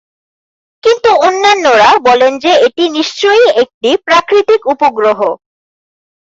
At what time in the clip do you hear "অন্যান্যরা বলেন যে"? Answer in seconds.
1.27-2.51